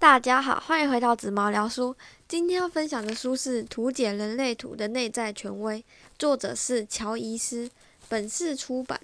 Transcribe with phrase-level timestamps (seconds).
[0.00, 1.94] 大家好，欢迎回到紫毛聊书。
[2.26, 5.76] 今天要分享的书是《图解人类图的内在权威》，
[6.18, 7.70] 作者是乔伊斯，
[8.08, 8.98] 本市出版。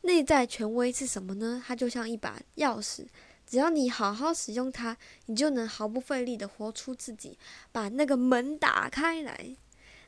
[0.00, 1.62] 内在权威是什么呢？
[1.66, 3.04] 它就像一把钥匙，
[3.46, 7.36] 只要你好好使用它，你就能毫不费力的活出自己，
[7.70, 9.54] 把那个门打开来。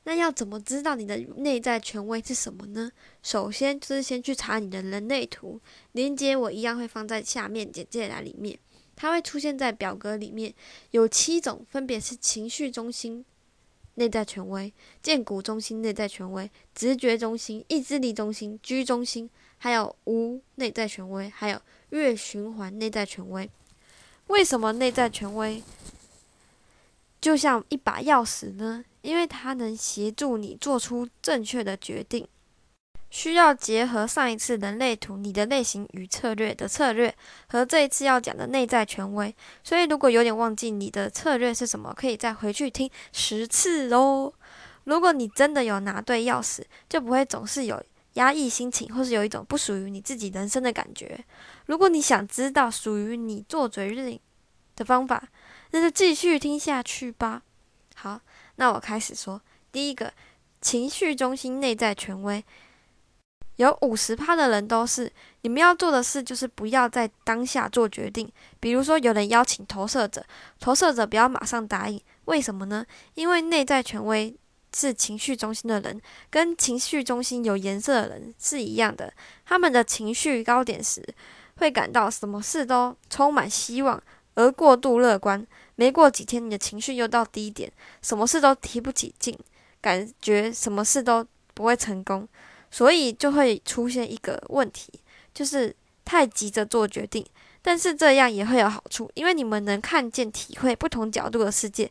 [0.04, 2.90] 那要怎么知道你的内在权威是什么呢？
[3.22, 5.60] 首先就是先去查你的人类图，
[5.92, 8.58] 连接我一样会放在下面简介栏里面。
[9.00, 10.52] 它会出现在表格里面，
[10.90, 13.24] 有七种，分别是情绪中心、
[13.94, 14.70] 内在权威、
[15.02, 21.58] 建骨中心、内在权威、直觉中心、意志力中心、居中心，还有无内在权威，还有
[21.88, 23.48] 月循环内在权威。
[24.26, 25.62] 为什么内在权威
[27.22, 28.84] 就像一把钥匙呢？
[29.00, 32.28] 因为它能协助你做出正确的决定。
[33.10, 37.12] 需要结合上一次人类图你的类型与策略的策略，
[37.48, 39.34] 和这一次要讲的内在权威。
[39.64, 44.32] 所以如果有点忘记你的策略是什么，可以再回去听十次哦。
[44.84, 47.82] 如果你真的有拿对钥匙，就不会总是有
[48.14, 51.22] 压抑心情，或是有一种不属于你自己人生的感觉。
[51.66, 54.18] 如果你想知道属于你做嘴日
[54.76, 55.22] 的方法，
[55.72, 57.42] 那就继续听下去吧。
[57.96, 58.20] 好，
[58.56, 60.12] 那我开始说第一个
[60.60, 62.42] 情绪中心内在权威。
[63.60, 68.26] 有五十趴的人都是，你们要做的事就是不要在当下做决定。
[68.58, 70.24] 比如说，有人邀请投射者，
[70.58, 72.00] 投射者不要马上答应。
[72.24, 72.86] 为什么呢？
[73.14, 74.34] 因为内在权威
[74.74, 79.12] 是情绪中心的人，跟情绪中心有颜色的人是一样的。
[79.44, 81.04] 他们的情绪高点时，
[81.58, 84.02] 会感到什么事都充满希望，
[84.36, 85.46] 而过度乐观。
[85.74, 89.38] 没过几天，你的情绪又到低点，什么事都提不起劲，
[89.82, 92.26] 感觉什么事都不会成功。
[92.70, 94.92] 所以就会出现一个问题，
[95.34, 97.24] 就是太急着做决定。
[97.62, 101.90] 但是这样也会有好处，因为你们能看见、体会不同角度的世界，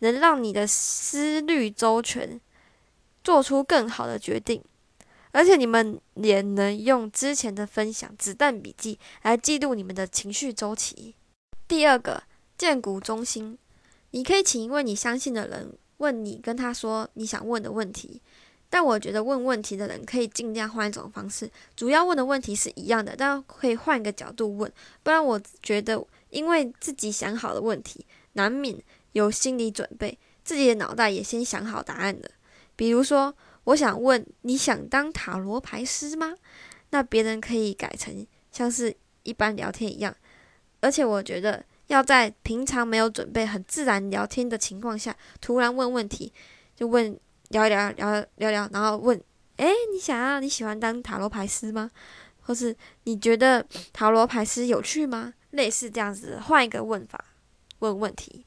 [0.00, 2.40] 能让你的思虑周全，
[3.22, 4.60] 做出更好的决定。
[5.30, 11.14] 而且你们也能用之前的分享子弹笔记来记录你们的情绪周期。
[11.68, 12.22] 第二个，
[12.56, 13.58] 建股中心，
[14.10, 18.20] 你可以请一位你相信的人问你，跟他说你想问的问题。
[18.74, 24.68] 但我觉得问问题的人可以尽量换一种方式，主要问的问题是一样的，但可以换一个角度问。
[25.04, 28.76] 不然我觉得，因为自己想好的问题，难免
[29.12, 32.28] 有心理准备，自己的脑袋也先想好答案了。
[32.74, 36.34] 比如说，我想问你想当塔罗牌师吗？
[36.90, 38.92] 那别人可以改成像是
[39.22, 40.12] 一般聊天一样，
[40.80, 46.32] 而且我觉得要在平常没有准备、很自然聊天的情况下，突然问问题，
[46.74, 47.16] 就问。
[47.54, 49.16] 聊一聊，聊聊聊，然后问：
[49.58, 51.88] 诶，你想要你喜欢当塔罗牌师吗？
[52.40, 55.32] 或是你觉得塔罗牌师有趣吗？
[55.50, 57.24] 类似这样子，换一个问法
[57.78, 58.44] 问问题。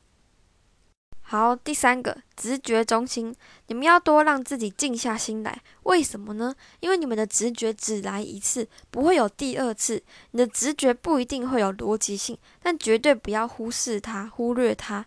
[1.22, 3.34] 好，第三个直觉中心，
[3.68, 5.62] 你们要多让自己静下心来。
[5.84, 6.54] 为什么呢？
[6.82, 10.04] 因为你们的直觉只来一次，不会有第二次。
[10.32, 15.06] 你的直觉不一定会有逻辑性，但绝对不要忽视它，忽略它。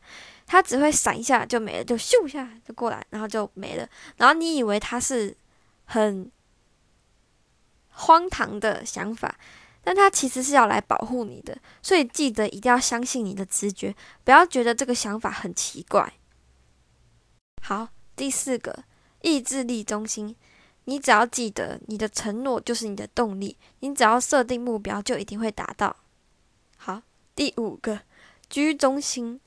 [0.50, 3.88] 它只会闪一下就没了，就咻一下就过来，然后就没了。
[4.16, 5.32] 然后你以为它是
[5.84, 6.28] 很
[7.90, 9.38] 荒唐的想法，
[9.84, 11.56] 但它其实是要来保护你的。
[11.80, 13.94] 所以记得一定要相信你的直觉，
[14.24, 16.14] 不要觉得这个想法很奇怪。
[17.62, 18.82] 好，第四个
[19.22, 20.34] 意志力中心，
[20.86, 25.94] 你只要记得你的承诺就是你的动力，你只要设定目标就一定会达到。
[26.76, 27.02] 好，
[27.36, 28.00] 第五个
[28.48, 29.40] 居中心。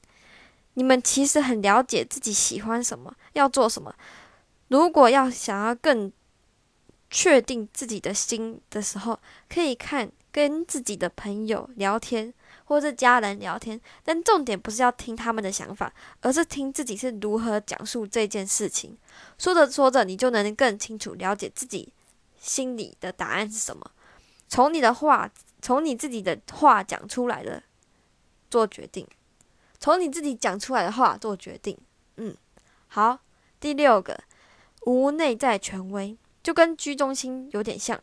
[0.75, 3.93] 你们其实很了解自己喜欢什么，要做什么。
[4.69, 6.11] 如果要想要更
[7.09, 12.33] 确定自己的心的时候，可以看跟自己的朋友聊天，
[12.65, 13.79] 或者家人聊天。
[14.03, 18.97] 但重点不是要听他们的想法，而是听自己是如何讲述这件事情。
[19.37, 21.93] 说着说着，你就能更清楚了解自己
[22.39, 23.91] 心里的答案是什么。
[24.47, 25.29] 从你的话，
[25.61, 27.61] 从你自己的话讲出来的，
[28.49, 29.07] 做决定。
[29.83, 31.77] 从你自己讲出来的话做决定，
[32.15, 32.33] 嗯，
[32.87, 33.19] 好。
[33.59, 34.17] 第六个，
[34.85, 37.99] 无内在权威，就跟居中心有点像。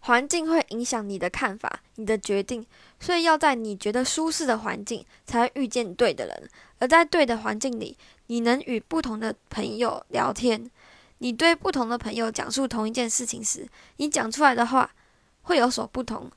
[0.00, 2.66] 环境会影响你的看法、你的决定，
[3.00, 6.50] 所以要在你觉得舒适的环境，才会遇见对的人。
[6.78, 7.96] 而在对的环境里，
[8.26, 10.70] 你能与不同的朋友聊天。
[11.20, 13.66] 你对不同的朋友讲述同一件事情时，
[13.96, 14.90] 你讲出来的话
[15.40, 16.30] 会有所不同。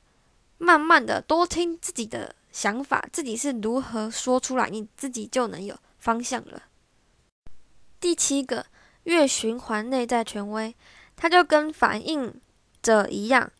[0.56, 2.34] 慢慢的，多听自己的。
[2.56, 6.62] 想法自己是如何说出来，你自己就能有方向了。
[8.00, 8.64] 第七个
[9.02, 10.74] 月循环内在权威，
[11.16, 12.40] 它就跟反应
[12.80, 13.52] 者一样，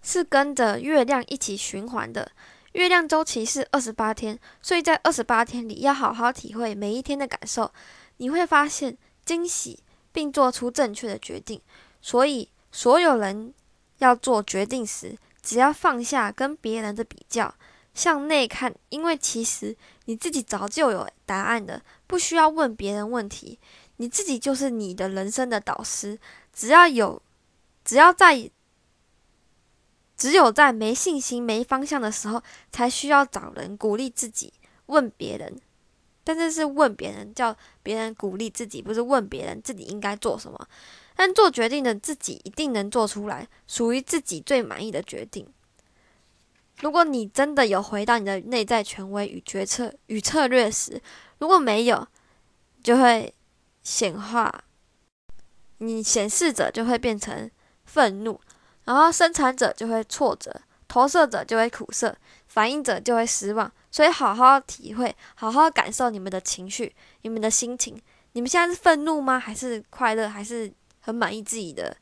[0.00, 2.30] 是跟着月亮一起循环的。
[2.74, 7.72] 月亮周期是二十八天，所以在二十八天里要好好体会每一天的感受，
[8.18, 9.80] 你会发现惊喜，
[10.12, 11.60] 并做出正确的决定。
[12.00, 13.52] 所以，所有人
[13.98, 17.54] 要做决定时，只要放下跟别人的比较，
[17.92, 19.76] 向内看，因为其实
[20.06, 23.58] 你自己早就有答案的，不需要问别人问题，
[23.98, 26.18] 你自己就是你的人生的导师。
[26.52, 27.20] 只要有，
[27.84, 28.50] 只要在。
[30.16, 34.52] 只有在没信心、没方向的时候，才需要找人鼓励自己，
[34.86, 35.60] 问别人。
[36.22, 40.68] 但是是问别人，叫别人鼓励自己，不是问别人自己应该做什么。
[41.16, 45.46] 但做决定的自己一定能做出来，属于自己最满意的决定。
[46.80, 51.00] 如果你真的有回到你的内在权威与决策与策略时，
[51.38, 52.06] 如果没有，
[52.82, 53.32] 就会
[53.82, 54.64] 显化，
[55.78, 57.50] 你显示者就会变成
[57.84, 58.40] 愤怒。
[58.84, 62.14] 然后生产者就会挫折，投射者就会苦涩，
[62.48, 63.70] 反应者就会失望。
[63.90, 67.96] 所以好好体会，好好感受你们的情绪，你们的心情。
[68.32, 69.38] 你们现在是愤怒吗？
[69.38, 70.28] 还是快乐？
[70.28, 70.70] 还是
[71.04, 71.96] 很满意自己的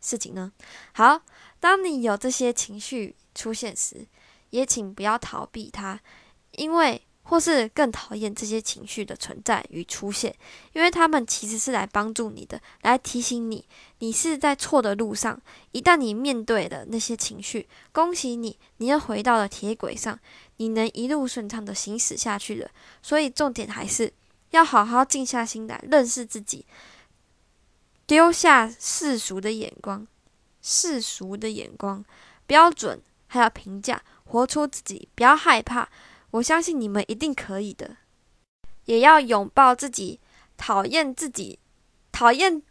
[0.00, 0.52] 事情呢？
[0.92, 1.22] 好，
[1.58, 4.06] 当你有这些情绪出现时，
[4.50, 5.98] 也请不要逃避它，
[6.52, 7.02] 因为。
[7.28, 10.32] 或是更讨厌这些情绪的存在与出现，
[10.72, 13.66] 因为他们其实是来帮助你的，来提醒你
[13.98, 15.42] 你是在错的路上。
[15.72, 20.16] 一旦你面对了那些情绪，恭喜你，你又回到了铁轨上，
[20.58, 22.70] 你能一路顺畅的行驶下去了。
[23.02, 24.12] 所以重点还是
[24.50, 26.64] 要好好静下心来，认识自己，
[28.06, 30.06] 丢下世俗的眼光、
[30.62, 32.04] 世俗的眼光、
[32.46, 35.88] 标准还有评价，活出自己，不要害怕。
[36.30, 37.96] 我相信你们一定可以的，
[38.84, 40.20] 也要拥抱自己
[40.56, 41.58] 讨厌自己，
[42.12, 42.62] 讨厌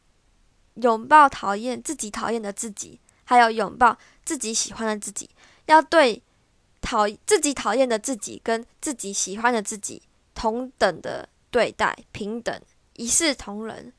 [0.75, 5.29] 拥抱讨厌自己讨厌的自己，还有拥抱自己喜欢的自己。
[5.65, 6.21] 要对
[6.79, 10.01] 讨自己讨厌的自己跟自己喜欢的自己
[10.33, 12.57] 同等的对待，平等
[12.93, 13.91] 一视同仁。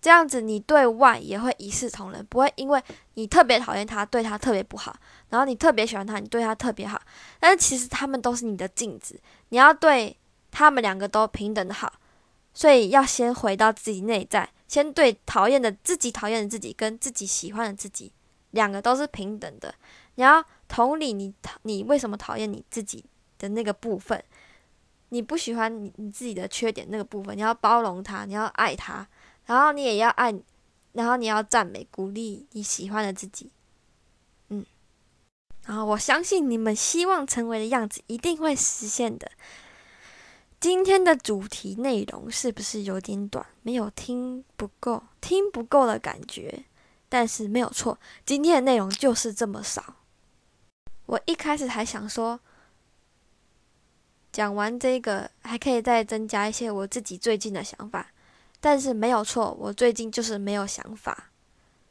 [0.00, 2.82] 这样子，你对外也会一视同仁，不会因为
[3.14, 4.92] 你特别讨厌他，对他特别不好；
[5.28, 7.00] 然后你特别喜欢他，你对他特别好。
[7.38, 9.20] 但是其实他们都是你的镜子，
[9.50, 10.16] 你要对
[10.50, 11.92] 他们两个都平等的好。
[12.52, 18.12] 所以要先回到自己内在，先对讨厌的自己讨厌的自己跟自己喜欢的自己，
[18.50, 19.72] 两个都是平等的。
[20.16, 23.04] 你要同理你讨你为什么讨厌你自己
[23.38, 24.22] 的那个部分，
[25.10, 29.06] 你不喜欢你你自己的缺点那个部分，你要包容他，你要爱他。
[29.50, 30.32] 然后你也要爱，
[30.92, 33.50] 然后你要赞美、鼓励你喜欢的自己，
[34.48, 34.64] 嗯，
[35.64, 39.28] 然后我相信你们希望成为的样子一定会实现的。
[40.60, 43.44] 今天的主题内容是不是有点短？
[43.62, 46.66] 没有听不够，听不够的感觉。
[47.08, 49.96] 但是没有错，今天的内容就是这么少。
[51.06, 52.38] 我一开始还想说，
[54.30, 58.12] 讲完这个还可以再增加一些我自己最近的想法。
[58.62, 61.30] 但是没有错，我最近就是没有想法，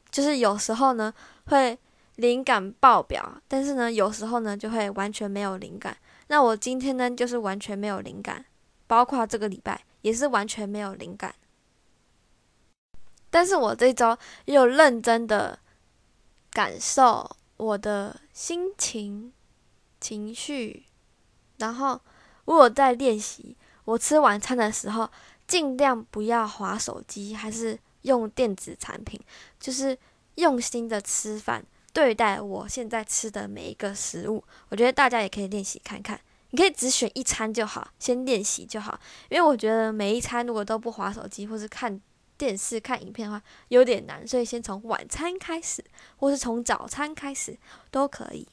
[0.08, 1.12] 就是有时候呢
[1.46, 1.76] 会
[2.14, 5.96] 灵感爆表，但是呢有时候呢就会完全没有灵感。
[6.28, 8.44] 那我今天呢就是完全没有灵感，
[8.86, 11.34] 包括这个礼拜也是完全没有灵感。
[13.30, 15.58] 但是我这周又认真的
[16.52, 19.32] 感受我的心情、
[20.00, 20.84] 情绪，
[21.58, 22.00] 然后
[22.44, 25.10] 我有在练习，我吃晚餐的时候。
[25.50, 29.20] 尽量不要划手机，还是用电子产品，
[29.58, 29.98] 就是
[30.36, 34.44] 用心的吃饭，对待我现在吃的每一个食物。
[34.68, 39.00] 我觉得大家也可以练习看看，你可以只选一餐就好，先练习就好。
[39.28, 42.00] 因为我觉得每一餐如果都不划手机，或是看
[42.38, 45.84] 电视、看影片的话，有点难，所以先从晚餐开始，
[46.16, 47.58] 或是从早餐开始
[47.90, 48.46] 都可以。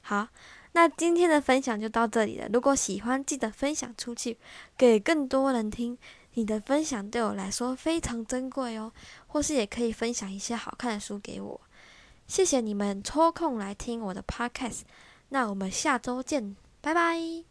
[0.00, 0.28] 好。
[0.72, 2.48] 那今天的分享就到这里了。
[2.52, 4.38] 如果喜欢，记得分享出去，
[4.78, 5.98] 给更多人听。
[6.34, 8.92] 你的分享对我来说非常珍贵哦，
[9.26, 11.60] 或是也可以分享一些好看的书给我。
[12.26, 14.82] 谢谢你们抽空来听我的 podcast。
[15.30, 17.49] 那我们下周见，拜拜。